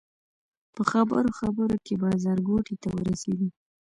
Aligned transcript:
په 0.73 0.81
خبرو 0.91 1.31
خبرو 1.39 1.75
کې 1.85 1.93
بازارګوټي 2.01 2.75
ته 2.83 2.89
ورسېدو. 2.95 3.47